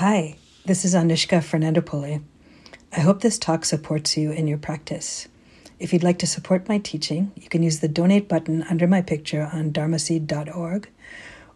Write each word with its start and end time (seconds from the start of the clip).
Hi, 0.00 0.36
this 0.66 0.84
is 0.84 0.94
Anushka 0.94 1.38
Fernandopulle. 1.40 2.22
I 2.94 3.00
hope 3.00 3.22
this 3.22 3.38
talk 3.38 3.64
supports 3.64 4.14
you 4.14 4.30
in 4.30 4.46
your 4.46 4.58
practice. 4.58 5.26
If 5.78 5.90
you'd 5.90 6.02
like 6.02 6.18
to 6.18 6.26
support 6.26 6.68
my 6.68 6.76
teaching, 6.76 7.32
you 7.34 7.48
can 7.48 7.62
use 7.62 7.80
the 7.80 7.88
donate 7.88 8.28
button 8.28 8.62
under 8.64 8.86
my 8.86 9.00
picture 9.00 9.48
on 9.50 9.72
dharmaseed.org 9.72 10.90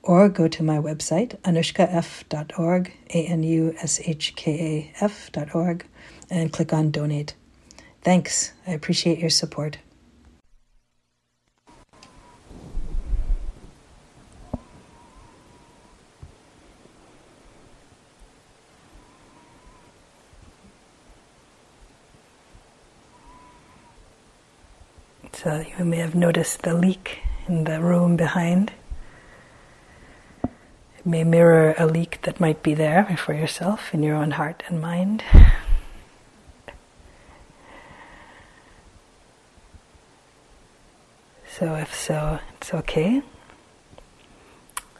or 0.02 0.30
go 0.30 0.48
to 0.48 0.62
my 0.62 0.78
website, 0.78 1.38
anushkaf.org, 1.42 2.92
A 3.10 3.26
N 3.26 3.42
U 3.42 3.74
S 3.82 4.00
H 4.06 4.34
K 4.36 4.90
A 4.98 5.04
F.org, 5.04 5.84
and 6.30 6.50
click 6.50 6.72
on 6.72 6.90
donate. 6.90 7.34
Thanks. 8.00 8.54
I 8.66 8.70
appreciate 8.70 9.18
your 9.18 9.28
support. 9.28 9.76
So 25.42 25.64
you 25.78 25.86
may 25.86 25.96
have 25.96 26.14
noticed 26.14 26.64
the 26.64 26.74
leak 26.74 27.20
in 27.48 27.64
the 27.64 27.80
room 27.80 28.14
behind. 28.14 28.72
It 30.44 31.06
may 31.06 31.24
mirror 31.24 31.74
a 31.78 31.86
leak 31.86 32.20
that 32.24 32.40
might 32.40 32.62
be 32.62 32.74
there 32.74 33.16
for 33.16 33.32
yourself 33.32 33.94
in 33.94 34.02
your 34.02 34.16
own 34.16 34.32
heart 34.32 34.62
and 34.68 34.82
mind. 34.82 35.24
So, 41.48 41.74
if 41.74 41.94
so, 41.94 42.38
it's 42.58 42.74
okay. 42.74 43.22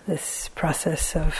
This 0.06 0.48
process 0.54 1.14
of 1.14 1.38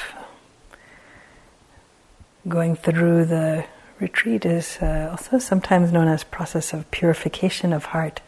going 2.46 2.76
through 2.76 3.24
the 3.24 3.64
retreat 3.98 4.44
is 4.44 4.76
uh, 4.82 5.08
also 5.10 5.38
sometimes 5.38 5.90
known 5.90 6.08
as 6.08 6.22
process 6.22 6.74
of 6.74 6.90
purification 6.90 7.72
of 7.72 7.86
heart 7.86 8.20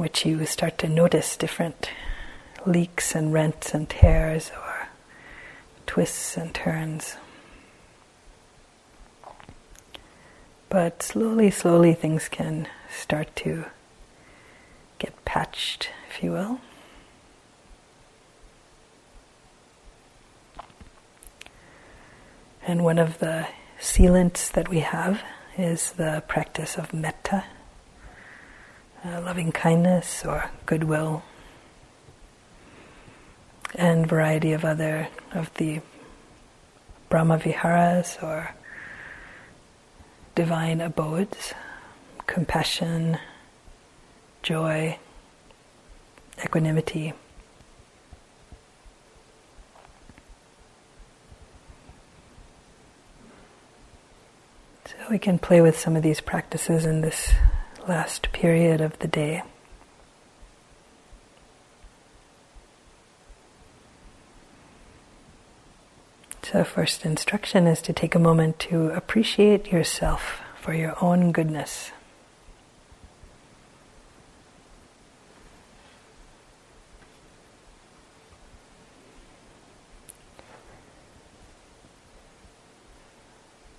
which 0.00 0.24
you 0.24 0.46
start 0.46 0.78
to 0.78 0.88
notice 0.88 1.36
different 1.36 1.90
leaks 2.64 3.14
and 3.14 3.34
rents 3.34 3.74
and 3.74 3.90
tears 3.90 4.50
or 4.56 4.88
twists 5.86 6.38
and 6.38 6.54
turns. 6.54 7.16
But 10.70 11.02
slowly, 11.02 11.50
slowly 11.50 11.92
things 11.92 12.28
can 12.28 12.66
start 12.90 13.36
to 13.36 13.66
get 14.98 15.22
patched, 15.26 15.90
if 16.08 16.22
you 16.22 16.32
will. 16.32 16.60
And 22.66 22.84
one 22.84 22.98
of 22.98 23.18
the 23.18 23.48
sealants 23.78 24.50
that 24.52 24.70
we 24.70 24.78
have 24.78 25.22
is 25.58 25.92
the 25.92 26.22
practice 26.26 26.78
of 26.78 26.94
metta 26.94 27.44
uh, 29.04 29.20
loving 29.22 29.52
kindness 29.52 30.24
or 30.24 30.50
goodwill, 30.66 31.22
and 33.74 34.06
variety 34.06 34.52
of 34.52 34.64
other 34.64 35.08
of 35.32 35.52
the 35.54 35.80
Brahma 37.08 37.38
Viharas 37.38 38.18
or 38.22 38.54
divine 40.34 40.80
abodes, 40.80 41.54
compassion, 42.26 43.18
joy, 44.42 44.98
equanimity. 46.44 47.12
So 54.86 54.96
we 55.10 55.18
can 55.18 55.38
play 55.38 55.60
with 55.60 55.78
some 55.78 55.96
of 55.96 56.02
these 56.02 56.20
practices 56.20 56.84
in 56.84 57.00
this 57.00 57.32
last 57.90 58.30
period 58.30 58.80
of 58.80 58.96
the 59.00 59.08
day. 59.08 59.42
So, 66.44 66.62
first 66.62 67.04
instruction 67.04 67.66
is 67.66 67.82
to 67.82 67.92
take 67.92 68.14
a 68.14 68.20
moment 68.20 68.60
to 68.70 68.90
appreciate 68.90 69.72
yourself 69.72 70.40
for 70.60 70.72
your 70.72 70.94
own 71.02 71.32
goodness. 71.32 71.90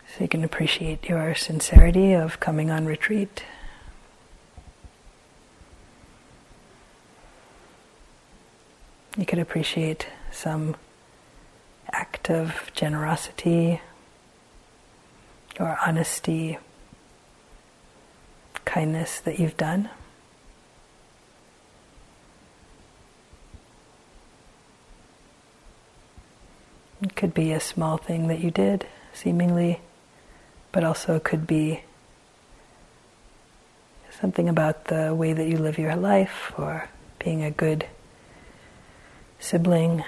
So 0.10 0.26
you 0.26 0.28
can 0.28 0.44
appreciate 0.44 1.08
your 1.08 1.34
sincerity 1.34 2.12
of 2.12 2.42
coming 2.42 2.70
on 2.70 2.86
retreat. 2.86 3.46
Could 9.32 9.40
appreciate 9.40 10.08
some 10.30 10.76
act 11.94 12.30
of 12.30 12.70
generosity 12.76 13.80
or 15.58 15.80
honesty, 15.88 16.58
kindness 18.66 19.22
that 19.22 19.40
you've 19.40 19.56
done. 19.56 19.90
It 27.02 27.16
could 27.16 27.34
be 27.34 27.54
a 27.54 27.62
small 27.62 27.96
thing 27.96 28.28
that 28.28 28.40
you 28.40 28.52
did, 28.52 28.86
seemingly, 29.14 29.80
but 30.74 30.84
also 30.84 31.22
could 31.22 31.48
be 31.48 31.84
something 34.20 34.50
about 34.50 34.84
the 34.88 35.16
way 35.16 35.32
that 35.32 35.48
you 35.48 35.58
live 35.58 35.78
your 35.78 35.96
life 35.96 36.52
or 36.58 36.90
being 37.18 37.44
a 37.44 37.52
good 37.52 37.86
sibling, 39.42 40.04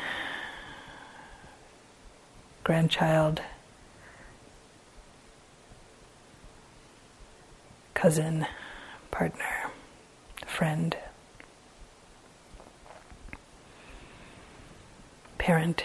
grandchild, 2.63 3.41
cousin, 7.95 8.45
partner, 9.09 9.71
friend, 10.45 10.95
parent. 15.39 15.83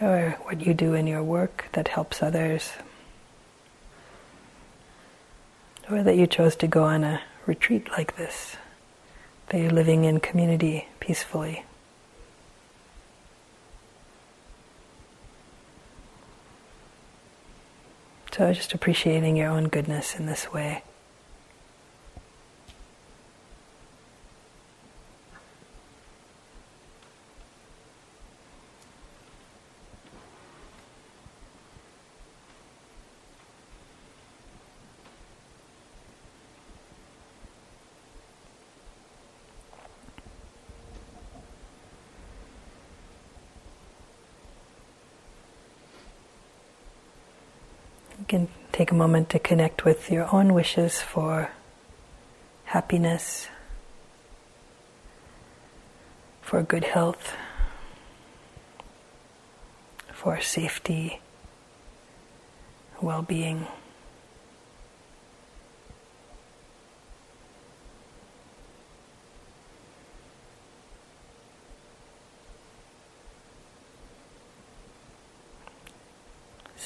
Or 0.00 0.38
what 0.42 0.64
you 0.64 0.74
do 0.74 0.94
in 0.94 1.06
your 1.06 1.22
work 1.22 1.66
that 1.72 1.88
helps 1.88 2.22
others 2.22 2.72
or 5.90 6.02
that 6.02 6.16
you 6.16 6.26
chose 6.26 6.56
to 6.56 6.66
go 6.66 6.84
on 6.84 7.04
a 7.04 7.20
retreat 7.46 7.90
like 7.90 8.16
this, 8.16 8.56
that 9.48 9.60
you're 9.60 9.70
living 9.70 10.04
in 10.04 10.20
community 10.20 10.86
peacefully. 11.00 11.64
So 18.32 18.52
just 18.54 18.72
appreciating 18.72 19.36
your 19.36 19.50
own 19.50 19.64
goodness 19.64 20.14
in 20.14 20.24
this 20.26 20.50
way. 20.52 20.82
Can 48.30 48.46
take 48.70 48.92
a 48.92 48.94
moment 48.94 49.28
to 49.28 49.40
connect 49.40 49.84
with 49.84 50.08
your 50.08 50.32
own 50.32 50.54
wishes 50.54 51.00
for 51.00 51.50
happiness, 52.62 53.48
for 56.40 56.62
good 56.62 56.84
health, 56.84 57.34
for 60.12 60.40
safety, 60.40 61.20
well 63.02 63.22
being. 63.22 63.66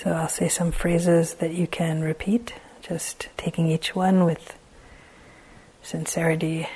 So 0.05 0.13
I'll 0.13 0.29
say 0.29 0.49
some 0.49 0.71
phrases 0.71 1.35
that 1.37 1.55
you 1.55 1.67
can 1.67 2.03
repeat, 2.03 2.53
just 2.83 3.29
taking 3.39 3.69
each 3.69 3.95
one 3.95 4.27
with 4.27 4.55
sincerity, 5.83 6.69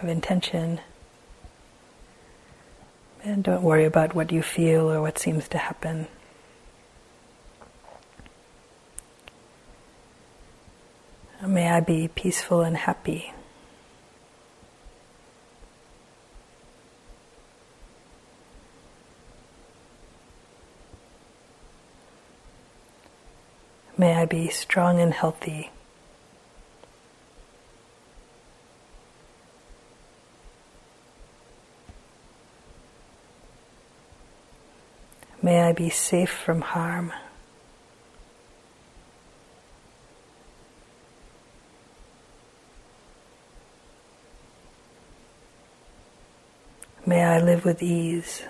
of 0.00 0.08
intention. 0.08 0.80
And 3.24 3.42
don't 3.42 3.62
worry 3.62 3.84
about 3.84 4.14
what 4.14 4.30
you 4.30 4.40
feel 4.40 4.88
or 4.88 5.00
what 5.00 5.18
seems 5.18 5.48
to 5.48 5.58
happen. 5.58 6.06
May 11.44 11.68
I 11.68 11.80
be 11.80 12.06
peaceful 12.06 12.60
and 12.60 12.76
happy. 12.76 13.32
May 24.02 24.16
I 24.16 24.24
be 24.24 24.48
strong 24.48 24.98
and 24.98 25.14
healthy. 25.14 25.70
May 35.40 35.62
I 35.62 35.72
be 35.72 35.88
safe 35.88 36.30
from 36.32 36.62
harm. 36.62 37.12
May 47.06 47.22
I 47.22 47.38
live 47.38 47.64
with 47.64 47.80
ease. 47.80 48.42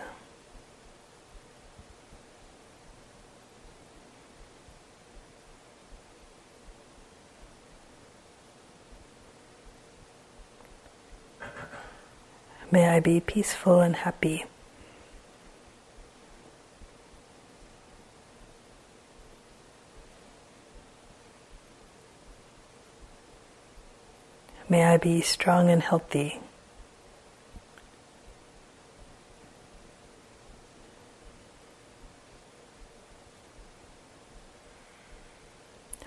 May 12.72 12.88
I 12.88 13.00
be 13.00 13.20
peaceful 13.20 13.80
and 13.80 13.94
happy. 13.94 14.46
May 24.70 24.84
I 24.84 24.96
be 24.96 25.20
strong 25.20 25.68
and 25.68 25.82
healthy. 25.82 26.40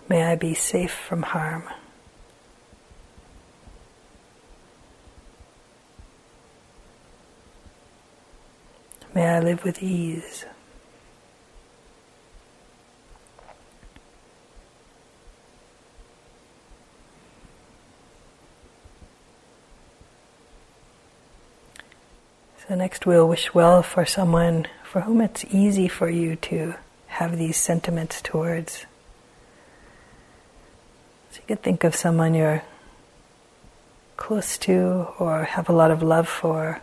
May 0.09 0.23
I 0.23 0.35
be 0.35 0.55
safe 0.55 0.91
from 0.91 1.21
harm. 1.21 1.65
May 9.15 9.27
I 9.27 9.39
live 9.39 9.63
with 9.63 9.81
ease. 9.81 10.43
So 22.67 22.75
next 22.75 23.05
we'll 23.05 23.25
wish 23.25 23.53
well 23.53 23.81
for 23.81 24.05
someone 24.05 24.67
for 24.83 25.01
whom 25.01 25.21
it's 25.21 25.45
easy 25.45 25.87
for 25.87 26.09
you 26.09 26.35
to 26.35 26.73
have 27.07 27.37
these 27.37 27.55
sentiments 27.55 28.21
towards. 28.21 28.85
So 31.31 31.39
you 31.39 31.43
could 31.47 31.63
think 31.63 31.85
of 31.85 31.95
someone 31.95 32.33
you're 32.33 32.63
close 34.17 34.57
to 34.57 35.07
or 35.19 35.45
have 35.45 35.69
a 35.69 35.73
lot 35.73 35.91
of 35.91 36.03
love 36.03 36.27
for. 36.27 36.81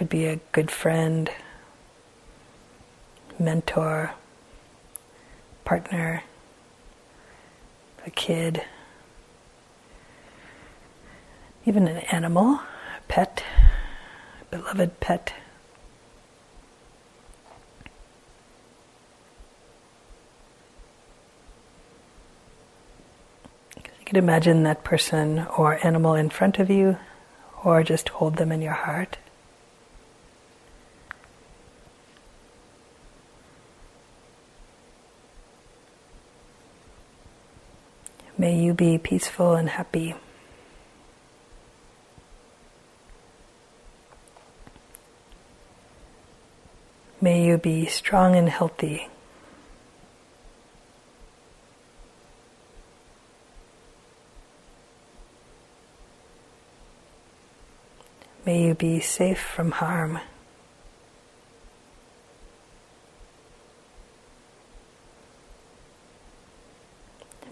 Could 0.00 0.08
be 0.08 0.24
a 0.24 0.40
good 0.52 0.70
friend, 0.70 1.30
mentor, 3.38 4.12
partner, 5.66 6.22
a 8.06 8.10
kid, 8.10 8.62
even 11.66 11.86
an 11.86 11.98
animal, 12.10 12.54
a 12.54 12.62
pet, 13.08 13.44
a 14.40 14.56
beloved 14.56 15.00
pet. 15.00 15.34
You 23.76 23.82
could 24.06 24.16
imagine 24.16 24.62
that 24.62 24.82
person 24.82 25.40
or 25.58 25.78
animal 25.86 26.14
in 26.14 26.30
front 26.30 26.58
of 26.58 26.70
you, 26.70 26.96
or 27.62 27.82
just 27.82 28.08
hold 28.08 28.36
them 28.36 28.50
in 28.50 28.62
your 28.62 28.72
heart. 28.72 29.18
May 38.38 38.58
you 38.70 38.74
be 38.74 38.98
peaceful 38.98 39.54
and 39.54 39.68
happy. 39.68 40.14
May 47.20 47.44
you 47.44 47.58
be 47.58 47.86
strong 47.86 48.36
and 48.36 48.48
healthy. 48.48 49.08
May 58.46 58.62
you 58.62 58.74
be 58.74 59.00
safe 59.00 59.40
from 59.40 59.72
harm. 59.72 60.20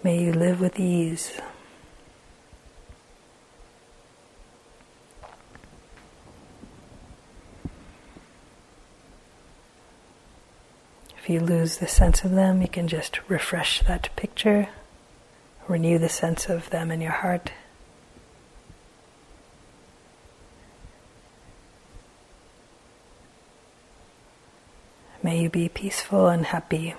May 0.04 0.22
you 0.22 0.32
live 0.32 0.60
with 0.60 0.78
ease. 0.78 1.32
If 11.18 11.28
you 11.28 11.40
lose 11.40 11.78
the 11.78 11.88
sense 11.88 12.24
of 12.24 12.30
them, 12.30 12.62
you 12.62 12.68
can 12.68 12.88
just 12.88 13.18
refresh 13.28 13.82
that 13.82 14.08
picture, 14.16 14.68
renew 15.66 15.98
the 15.98 16.08
sense 16.08 16.48
of 16.48 16.70
them 16.70 16.90
in 16.90 17.00
your 17.00 17.12
heart. 17.12 17.52
May 25.22 25.42
you 25.42 25.50
be 25.50 25.68
peaceful 25.68 26.28
and 26.28 26.46
happy. 26.46 26.94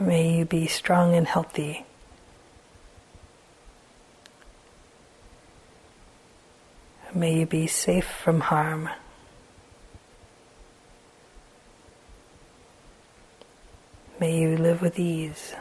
May 0.00 0.37
you 0.37 0.37
be 0.48 0.66
strong 0.66 1.14
and 1.14 1.26
healthy. 1.26 1.84
May 7.14 7.40
you 7.40 7.46
be 7.46 7.66
safe 7.66 8.06
from 8.06 8.40
harm. 8.40 8.88
May 14.20 14.40
you 14.40 14.56
live 14.56 14.82
with 14.82 14.98
ease. 14.98 15.54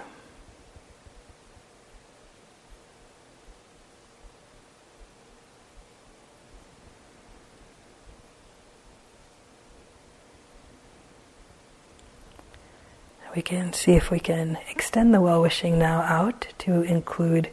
We 13.37 13.43
can 13.43 13.71
see 13.71 13.91
if 13.91 14.09
we 14.09 14.19
can 14.19 14.57
extend 14.67 15.13
the 15.13 15.21
well 15.21 15.39
wishing 15.39 15.77
now 15.77 16.01
out 16.01 16.47
to 16.57 16.81
include 16.81 17.51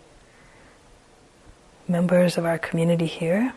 members 1.86 2.38
of 2.38 2.46
our 2.46 2.56
community 2.56 3.04
here. 3.04 3.52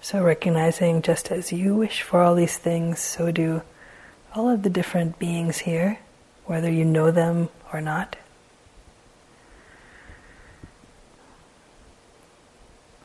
So, 0.00 0.22
recognizing 0.22 1.02
just 1.02 1.32
as 1.32 1.52
you 1.52 1.74
wish 1.74 2.02
for 2.02 2.22
all 2.22 2.36
these 2.36 2.58
things, 2.58 3.00
so 3.00 3.32
do 3.32 3.62
all 4.36 4.48
of 4.48 4.62
the 4.62 4.70
different 4.70 5.18
beings 5.18 5.58
here, 5.58 5.98
whether 6.44 6.70
you 6.70 6.84
know 6.84 7.10
them 7.10 7.48
or 7.72 7.80
not. 7.80 8.14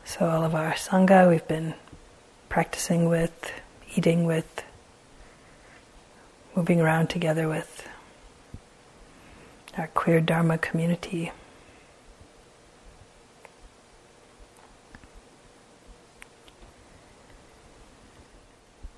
So, 0.05 0.29
all 0.29 0.43
of 0.43 0.53
our 0.53 0.73
Sangha 0.73 1.27
we've 1.27 1.47
been 1.47 1.73
practicing 2.49 3.09
with, 3.09 3.51
eating 3.95 4.25
with, 4.25 4.63
moving 6.55 6.81
around 6.81 7.09
together 7.09 7.47
with 7.47 7.87
our 9.77 9.87
queer 9.87 10.19
Dharma 10.19 10.57
community. 10.57 11.31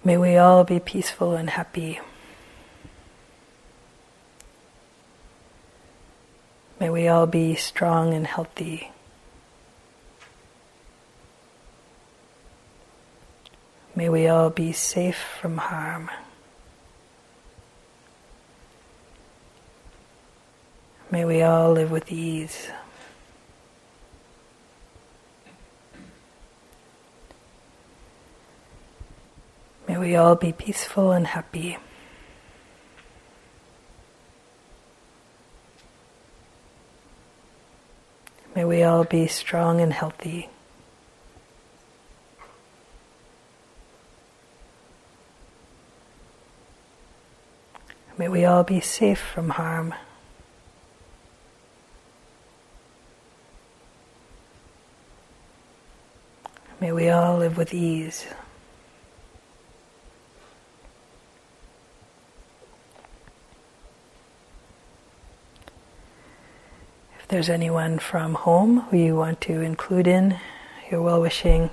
May 0.03 0.17
we 0.17 0.36
all 0.36 0.63
be 0.63 0.79
peaceful 0.79 1.36
and 1.36 1.50
happy. 1.50 2.00
May 6.79 6.89
we 6.89 7.07
all 7.07 7.27
be 7.27 7.55
strong 7.55 8.13
and 8.13 8.27
healthy. 8.27 8.91
May 13.95 14.10
we 14.10 14.27
all 14.27 14.50
be 14.50 14.74
safe 14.74 15.17
from 15.39 15.57
harm. 15.57 16.10
May 21.13 21.25
we 21.25 21.43
all 21.43 21.74
live 21.74 21.91
with 21.91 22.12
ease. 22.12 22.70
May 29.88 30.00
we 30.00 30.15
all 30.15 30.36
be 30.36 30.53
peaceful 30.53 31.12
and 31.12 31.27
happy. 31.27 31.77
May 38.55 38.65
we 38.65 38.82
all 38.82 39.03
be 39.03 39.27
strong 39.27 39.82
and 39.82 39.93
healthy. 39.93 40.50
May 48.17 48.29
we 48.29 48.46
all 48.46 48.63
be 48.63 48.79
safe 48.79 49.20
from 49.20 49.50
harm. 49.50 49.93
May 56.84 56.92
we 56.92 57.08
all 57.08 57.38
live 57.38 57.56
with 57.56 57.74
ease. 57.74 58.28
If 67.18 67.28
there's 67.30 67.48
anyone 67.48 68.00
from 68.00 68.34
home 68.34 68.82
who 68.82 68.98
you 68.98 69.16
want 69.16 69.40
to 69.44 69.62
include 69.62 70.08
in 70.08 70.38
your 70.92 71.02
well 71.02 71.22
wishing, 71.22 71.70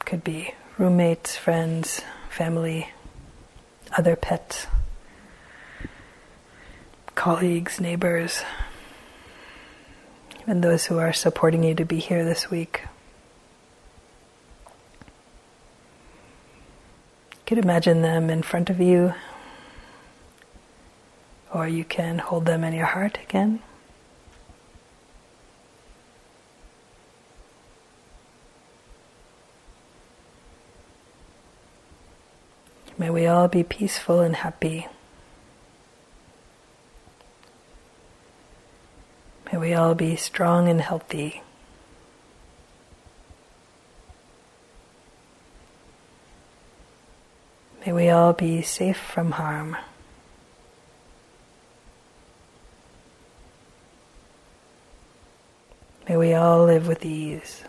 could 0.00 0.22
be 0.22 0.52
roommates, 0.76 1.34
friends, 1.34 2.02
family, 2.28 2.90
other 3.96 4.16
pets, 4.16 4.66
colleagues, 7.14 7.80
neighbors, 7.80 8.42
even 10.42 10.60
those 10.60 10.84
who 10.84 10.98
are 10.98 11.14
supporting 11.14 11.64
you 11.64 11.74
to 11.74 11.86
be 11.86 12.00
here 12.00 12.22
this 12.22 12.50
week. 12.50 12.82
You 17.44 17.56
could 17.56 17.64
imagine 17.64 18.00
them 18.00 18.30
in 18.30 18.42
front 18.42 18.70
of 18.70 18.80
you, 18.80 19.12
or 21.52 21.68
you 21.68 21.84
can 21.84 22.18
hold 22.18 22.46
them 22.46 22.64
in 22.64 22.72
your 22.72 22.86
heart 22.86 23.18
again. 23.22 23.60
May 32.96 33.10
we 33.10 33.26
all 33.26 33.48
be 33.48 33.62
peaceful 33.62 34.20
and 34.20 34.36
happy. 34.36 34.86
May 39.52 39.58
we 39.58 39.74
all 39.74 39.94
be 39.94 40.16
strong 40.16 40.66
and 40.70 40.80
healthy. 40.80 41.42
May 47.84 47.92
we 47.92 48.08
all 48.08 48.32
be 48.32 48.62
safe 48.62 48.96
from 48.96 49.32
harm. 49.32 49.76
May 56.08 56.16
we 56.16 56.32
all 56.32 56.64
live 56.64 56.88
with 56.88 57.04
ease. 57.04 57.62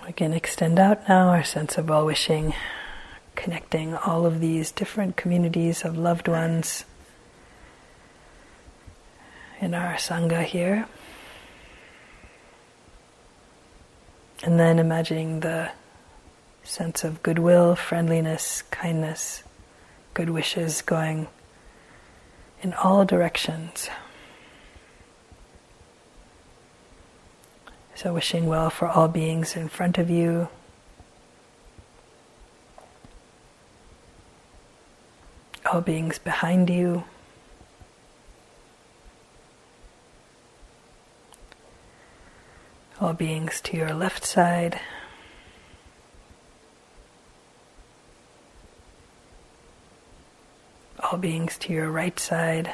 We 0.04 0.12
can 0.14 0.32
extend 0.32 0.80
out 0.80 1.08
now 1.08 1.28
our 1.28 1.44
sense 1.44 1.78
of 1.78 1.88
well 1.88 2.04
wishing 2.04 2.54
connecting 3.38 3.95
all 3.95 4.26
of 4.26 4.40
these 4.40 4.73
different 4.73 5.16
communities 5.16 5.85
of 5.85 5.97
loved 5.97 6.26
ones 6.26 6.85
in 9.61 9.75
our 9.75 9.95
Sangha 9.95 10.42
here. 10.42 10.87
And 14.42 14.59
then 14.59 14.80
imagining 14.80 15.38
the 15.40 15.71
sense 16.64 17.04
of 17.04 17.23
goodwill, 17.23 17.76
friendliness, 17.76 18.62
kindness, 18.73 19.45
good 20.14 20.30
wishes 20.30 20.83
going 20.83 21.28
in 22.61 22.75
all 22.75 23.04
directions. 23.04 23.88
So, 27.95 28.14
wishing 28.14 28.47
well 28.47 28.71
for 28.71 28.88
all 28.88 29.07
beings 29.07 29.54
in 29.54 29.68
front 29.68 29.97
of 29.97 30.11
you, 30.11 30.49
all 35.68 35.80
beings 35.82 36.18
behind 36.18 36.70
you. 36.70 37.04
All 43.00 43.12
beings 43.12 43.60
to 43.62 43.76
your 43.76 43.92
left 43.92 44.25
side. 44.25 44.80
All 51.00 51.18
beings 51.18 51.56
to 51.58 51.72
your 51.72 51.90
right 51.90 52.18
side. 52.18 52.72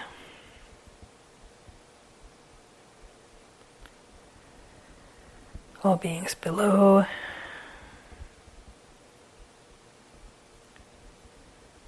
All 5.82 5.96
beings 5.96 6.34
below. 6.34 7.06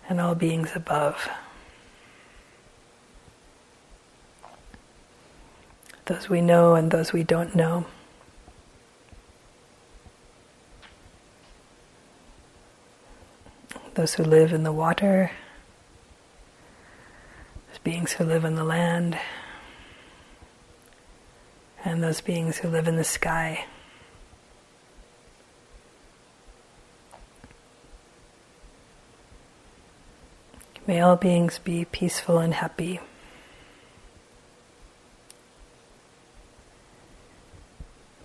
And 0.08 0.20
all 0.20 0.34
beings 0.34 0.70
above. 0.74 1.28
Those 6.06 6.28
we 6.28 6.40
know 6.40 6.74
and 6.76 6.90
those 6.90 7.12
we 7.12 7.24
don't 7.24 7.54
know. 7.56 7.84
Those 13.94 14.14
who 14.14 14.22
live 14.22 14.52
in 14.52 14.62
the 14.62 14.72
water, 14.72 15.32
those 17.68 17.78
beings 17.78 18.12
who 18.12 18.24
live 18.24 18.44
in 18.44 18.54
the 18.54 18.62
land, 18.62 19.18
and 21.84 22.02
those 22.02 22.20
beings 22.20 22.58
who 22.58 22.68
live 22.68 22.86
in 22.86 22.96
the 22.96 23.04
sky. 23.04 23.64
May 30.86 31.00
all 31.00 31.16
beings 31.16 31.58
be 31.58 31.84
peaceful 31.84 32.38
and 32.38 32.54
happy. 32.54 33.00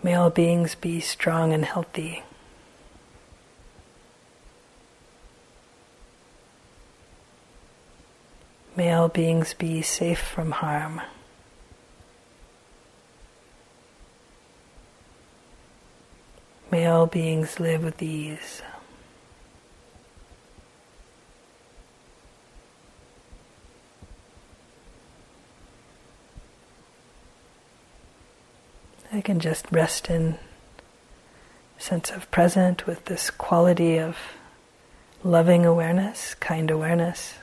May 0.04 0.14
all 0.14 0.30
beings 0.30 0.76
be 0.76 1.00
strong 1.00 1.54
and 1.54 1.66
healthy. 1.66 2.22
May 8.76 8.94
all 8.94 9.10
beings 9.10 9.56
be 9.56 9.82
safe 9.82 10.20
from 10.20 10.52
harm. 10.52 11.02
May 16.72 16.86
all 16.86 17.08
beings 17.08 17.60
live 17.60 17.84
with 17.84 18.02
ease. 18.02 18.62
I 29.22 29.24
can 29.24 29.40
just 29.40 29.72
rest 29.72 30.10
in 30.10 30.40
sense 31.78 32.10
of 32.10 32.32
present 32.32 32.88
with 32.88 33.06
this 33.06 33.30
quality 33.30 34.00
of 34.00 34.18
loving 35.24 35.64
awareness, 35.64 36.34
kind 36.34 36.72
awareness. 36.72 37.36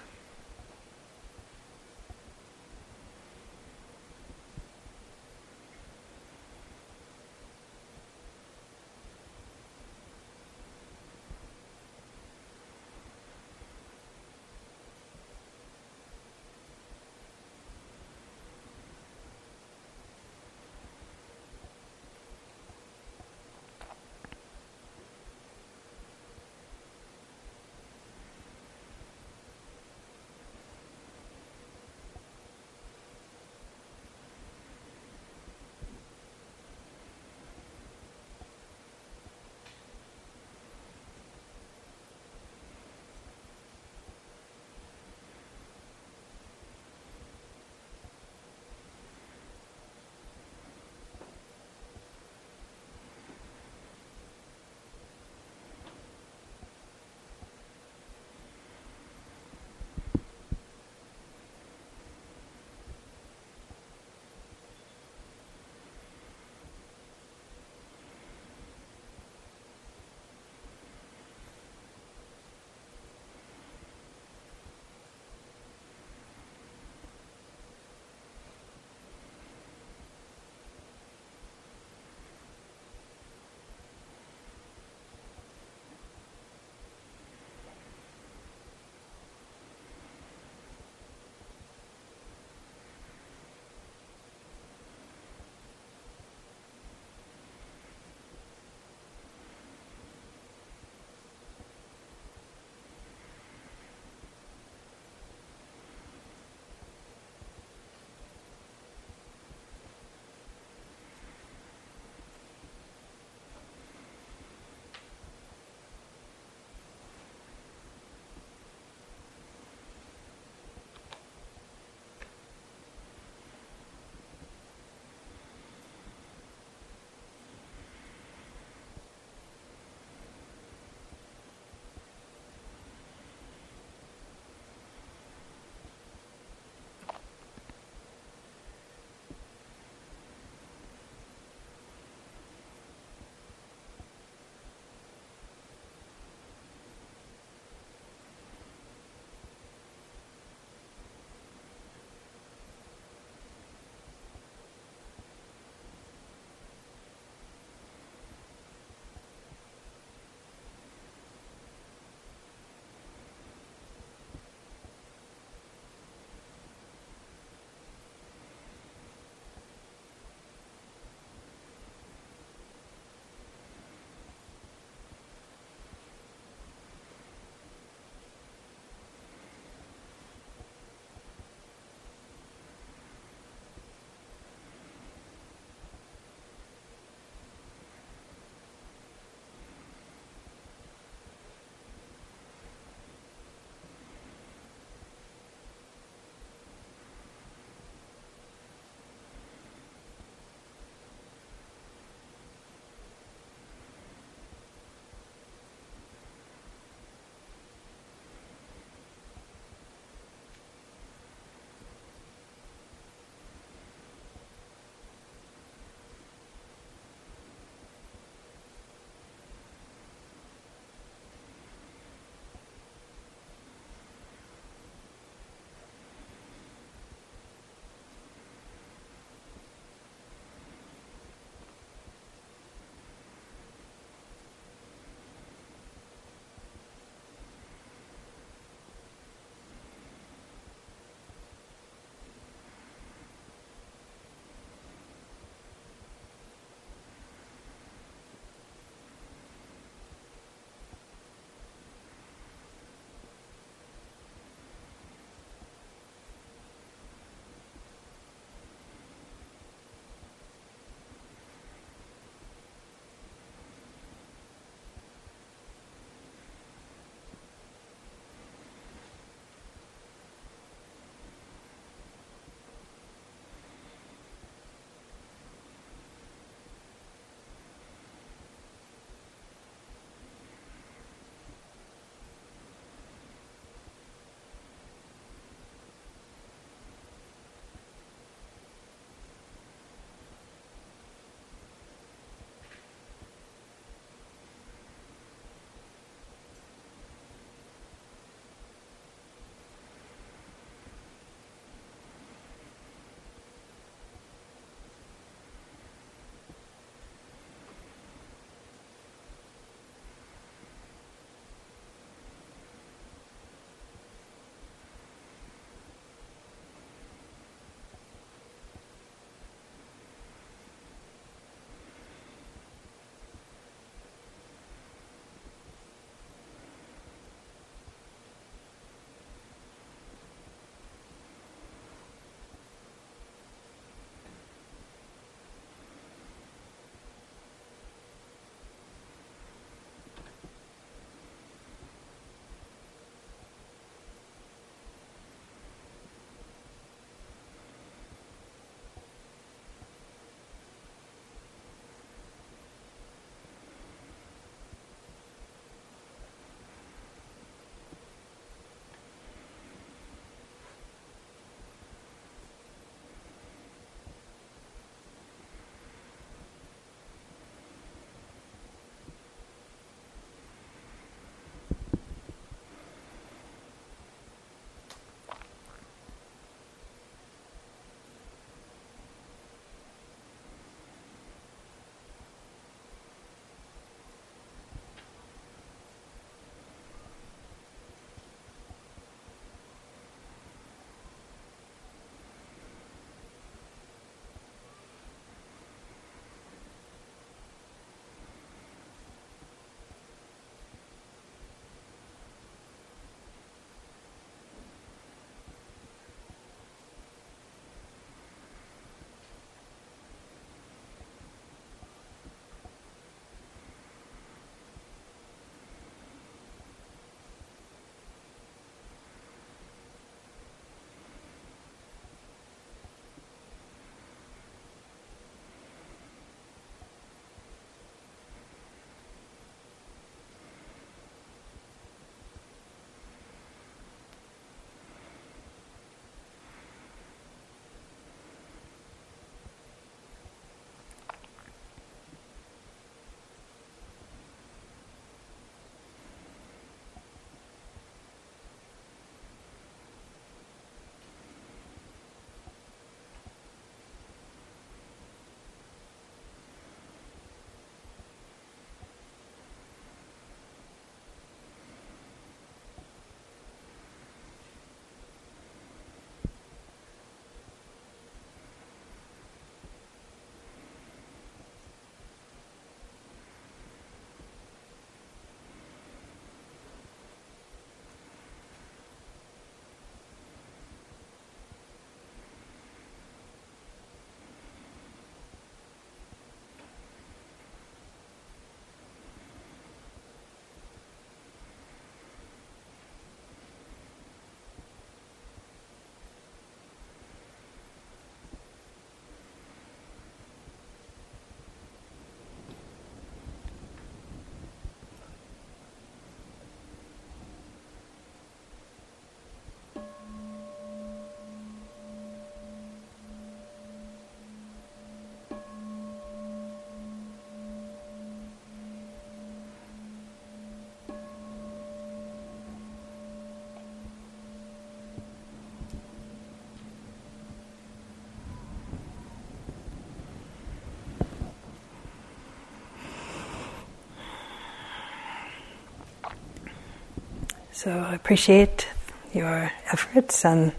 So 537.58 537.72
I 537.72 537.92
appreciate 537.92 538.68
your 539.12 539.50
efforts 539.66 540.24
on 540.24 540.52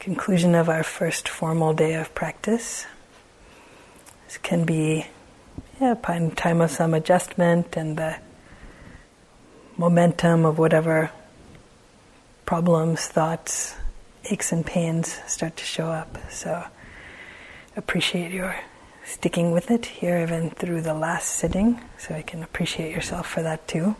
conclusion 0.00 0.56
of 0.56 0.68
our 0.68 0.82
first 0.82 1.28
formal 1.28 1.72
day 1.72 1.94
of 1.94 2.12
practice. 2.16 2.84
This 4.26 4.36
can 4.38 4.64
be 4.64 5.06
yeah, 5.80 5.94
time 5.94 6.60
of 6.62 6.72
some 6.72 6.94
adjustment 6.94 7.76
and 7.76 7.96
the 7.96 8.16
momentum 9.76 10.44
of 10.44 10.58
whatever 10.58 11.12
problems, 12.44 13.06
thoughts, 13.06 13.76
aches 14.24 14.50
and 14.50 14.66
pains 14.66 15.20
start 15.28 15.56
to 15.58 15.64
show 15.64 15.90
up. 15.90 16.18
So 16.28 16.64
appreciate 17.76 18.32
your 18.32 18.56
sticking 19.04 19.52
with 19.52 19.70
it 19.70 19.86
here 19.86 20.18
even 20.18 20.50
through 20.50 20.80
the 20.80 20.94
last 20.94 21.28
sitting, 21.28 21.80
so 21.98 22.16
I 22.16 22.22
can 22.22 22.42
appreciate 22.42 22.90
yourself 22.90 23.28
for 23.28 23.42
that 23.42 23.68
too. 23.68 23.94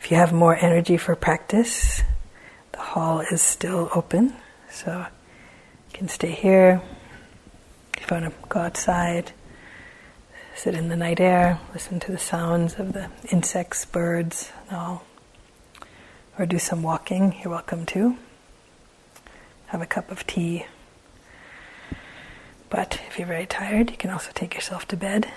If 0.00 0.10
you 0.10 0.16
have 0.16 0.32
more 0.32 0.56
energy 0.56 0.96
for 0.96 1.16
practice, 1.16 2.02
the 2.72 2.78
hall 2.78 3.20
is 3.20 3.42
still 3.42 3.90
open, 3.94 4.34
so 4.70 5.06
you 5.90 5.98
can 5.98 6.08
stay 6.08 6.30
here. 6.30 6.80
If 7.96 8.10
you 8.10 8.16
want 8.16 8.32
to 8.32 8.48
go 8.48 8.60
outside, 8.60 9.32
sit 10.54 10.74
in 10.74 10.88
the 10.88 10.96
night 10.96 11.18
air, 11.18 11.58
listen 11.72 11.98
to 12.00 12.12
the 12.12 12.18
sounds 12.18 12.74
of 12.78 12.92
the 12.92 13.10
insects, 13.32 13.84
birds, 13.84 14.52
and 14.68 14.76
all. 14.76 15.04
Or 16.38 16.46
do 16.46 16.58
some 16.58 16.82
walking, 16.82 17.34
you're 17.42 17.52
welcome 17.52 17.86
to. 17.86 18.16
Have 19.66 19.82
a 19.82 19.86
cup 19.86 20.10
of 20.10 20.26
tea. 20.26 20.66
But 22.70 23.00
if 23.08 23.18
you're 23.18 23.26
very 23.26 23.46
tired, 23.46 23.90
you 23.90 23.96
can 23.96 24.10
also 24.10 24.30
take 24.34 24.54
yourself 24.54 24.86
to 24.88 24.96
bed. 24.96 25.32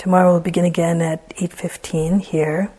Tomorrow 0.00 0.30
we'll 0.32 0.40
begin 0.40 0.64
again 0.64 1.02
at 1.02 1.28
8:15 1.36 2.20
here. 2.20 2.70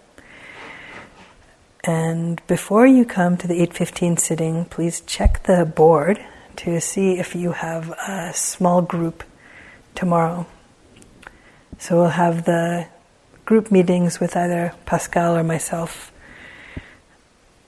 And 1.84 2.42
before 2.48 2.88
you 2.88 3.06
come 3.06 3.38
to 3.38 3.48
the 3.48 3.62
8:15 3.62 4.18
sitting, 4.18 4.66
please 4.66 5.02
check 5.02 5.44
the 5.44 5.64
board 5.64 6.20
to 6.56 6.82
see 6.82 7.20
if 7.20 7.36
you 7.36 7.52
have 7.52 7.92
a 7.92 8.34
small 8.34 8.82
group 8.82 9.24
tomorrow. 9.94 10.48
So 11.78 11.98
we'll 11.98 12.18
have 12.18 12.46
the 12.46 12.88
group 13.46 13.70
meetings 13.70 14.20
with 14.20 14.36
either 14.36 14.74
Pascal 14.88 15.38
or 15.38 15.44
myself 15.44 16.12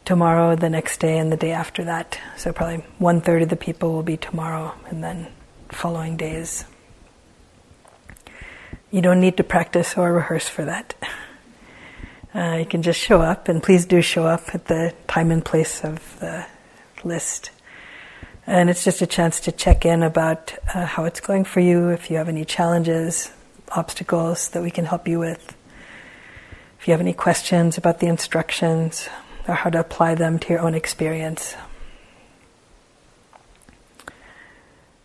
tomorrow, 0.03 0.55
the 0.55 0.69
next 0.71 0.99
day, 0.99 1.19
and 1.19 1.31
the 1.31 1.37
day 1.37 1.51
after 1.51 1.83
that. 1.83 2.17
So 2.37 2.51
probably 2.53 2.83
one 2.97 3.21
third 3.21 3.43
of 3.43 3.49
the 3.49 3.55
people 3.55 3.93
will 3.93 4.01
be 4.01 4.17
tomorrow, 4.17 4.73
and 4.89 5.03
then 5.03 5.27
following 5.69 6.17
days. 6.17 6.65
You 8.93 9.01
don't 9.01 9.21
need 9.21 9.37
to 9.37 9.43
practice 9.43 9.97
or 9.97 10.13
rehearse 10.13 10.47
for 10.47 10.65
that. 10.65 10.93
Uh, 12.35 12.57
you 12.59 12.65
can 12.67 12.83
just 12.83 12.99
show 12.99 13.21
up, 13.21 13.47
and 13.47 13.63
please 13.63 13.87
do 13.87 14.03
show 14.03 14.27
up 14.27 14.53
at 14.53 14.65
the 14.65 14.93
time 15.07 15.31
and 15.31 15.43
place 15.43 15.83
of 15.83 16.19
the 16.19 16.45
list. 17.03 17.49
And 18.45 18.69
it's 18.69 18.83
just 18.83 19.01
a 19.01 19.07
chance 19.07 19.39
to 19.39 19.51
check 19.51 19.83
in 19.83 20.03
about 20.03 20.53
uh, 20.75 20.85
how 20.85 21.05
it's 21.05 21.19
going 21.19 21.43
for 21.43 21.59
you, 21.59 21.89
if 21.89 22.11
you 22.11 22.17
have 22.17 22.29
any 22.29 22.45
challenges, 22.45 23.31
obstacles 23.69 24.49
that 24.49 24.61
we 24.61 24.69
can 24.69 24.85
help 24.85 25.07
you 25.07 25.17
with. 25.17 25.57
If 26.79 26.87
you 26.87 26.91
have 26.91 27.01
any 27.01 27.13
questions 27.13 27.79
about 27.79 27.99
the 27.99 28.05
instructions 28.05 29.09
or 29.47 29.55
how 29.55 29.71
to 29.71 29.79
apply 29.79 30.13
them 30.13 30.37
to 30.37 30.49
your 30.53 30.59
own 30.59 30.75
experience. 30.75 31.55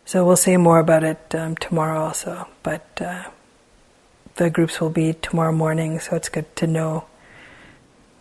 So 0.05 0.27
we'll 0.27 0.37
say 0.37 0.59
more 0.59 0.79
about 0.79 1.05
it 1.05 1.35
um, 1.35 1.57
tomorrow 1.57 2.05
also, 2.05 2.49
but 2.63 2.87
uh, 3.01 3.31
the 4.39 4.51
groups 4.51 4.81
will 4.81 4.91
be 4.91 5.15
tomorrow 5.15 5.51
morning, 5.51 5.99
so 5.99 6.15
it's 6.15 6.29
good 6.29 6.55
to 6.55 6.67
know 6.67 7.05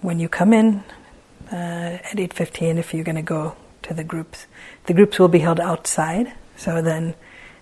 when 0.02 0.20
you 0.20 0.28
come 0.28 0.52
in 0.52 0.84
uh, 1.52 2.02
at 2.04 2.18
8.15 2.18 2.78
if 2.78 2.92
you're 2.92 3.04
going 3.04 3.16
to 3.16 3.22
go 3.22 3.56
to 3.84 3.94
the 3.94 4.04
groups. 4.04 4.48
The 4.88 4.96
groups 4.96 5.20
will 5.20 5.28
be 5.28 5.40
held 5.40 5.60
outside, 5.60 6.34
so 6.56 6.82
then 6.82 7.14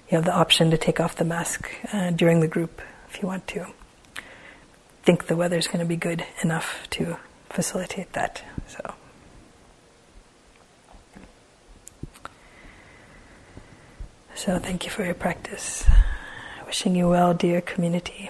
you 0.09 0.15
have 0.15 0.23
the 0.23 0.33
option 0.33 0.71
to 0.71 0.77
take 0.77 1.01
off 1.01 1.17
the 1.17 1.25
mask 1.25 1.69
uh, 1.91 2.11
during 2.11 2.39
the 2.39 2.47
group 2.47 2.81
if 3.09 3.21
you 3.21 3.27
want 3.27 3.45
to. 3.47 3.67
Think 5.03 5.27
the 5.27 5.35
weather's 5.35 5.67
going 5.67 5.79
to 5.79 5.85
be 5.85 5.97
good 5.97 6.25
enough 6.41 6.87
to 6.91 7.17
facilitate 7.49 8.13
that. 8.13 8.41
So. 8.69 8.93
So 14.33 14.59
thank 14.59 14.85
you 14.85 14.91
for 14.91 15.03
your 15.03 15.13
practice. 15.13 15.85
Wishing 16.65 16.95
you 16.95 17.09
well, 17.09 17.33
dear 17.33 17.59
community. 17.59 18.29